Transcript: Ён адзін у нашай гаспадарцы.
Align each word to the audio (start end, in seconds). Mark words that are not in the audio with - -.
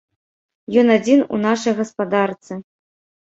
Ён 0.81 0.87
адзін 0.95 1.19
у 1.37 1.39
нашай 1.43 1.77
гаспадарцы. 1.81 2.53